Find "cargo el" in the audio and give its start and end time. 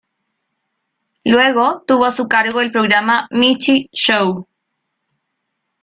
2.27-2.71